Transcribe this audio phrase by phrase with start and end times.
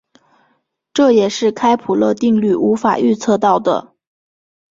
[0.95, 3.93] 这也是开普勒定律无法预测到的。